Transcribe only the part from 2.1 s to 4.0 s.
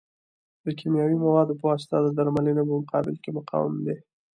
درملنې په مقابل کې مقاوم دي.